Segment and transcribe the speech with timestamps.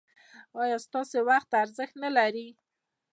[0.61, 2.47] ایا ستاسو وخت ارزښت نلري؟